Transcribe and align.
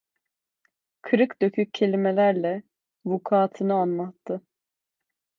Kırık 1.01 1.41
dökük 1.41 1.73
kelimelerle 1.73 2.63
vukuatını 3.05 3.73
anlattı. 3.73 4.41